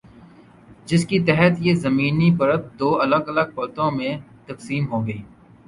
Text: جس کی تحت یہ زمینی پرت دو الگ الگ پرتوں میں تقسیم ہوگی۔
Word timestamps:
جس 0.87 1.05
کی 1.05 1.19
تحت 1.19 1.53
یہ 1.59 1.73
زمینی 1.75 2.29
پرت 2.39 2.63
دو 2.79 2.89
الگ 3.01 3.23
الگ 3.27 3.47
پرتوں 3.55 3.89
میں 3.91 4.11
تقسیم 4.45 4.83
ہوگی۔ 4.91 5.19